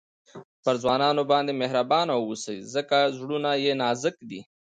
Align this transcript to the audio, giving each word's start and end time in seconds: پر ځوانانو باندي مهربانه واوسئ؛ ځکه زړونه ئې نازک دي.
پر 0.63 0.75
ځوانانو 0.83 1.23
باندي 1.31 1.53
مهربانه 1.61 2.13
واوسئ؛ 2.17 2.55
ځکه 2.73 2.97
زړونه 3.17 3.51
ئې 3.63 3.71
نازک 3.81 4.15
دي. 4.29 4.41